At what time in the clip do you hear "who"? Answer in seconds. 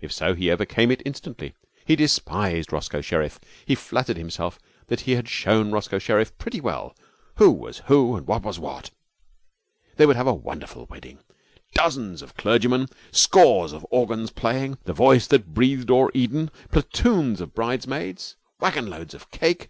7.34-7.50, 7.80-8.16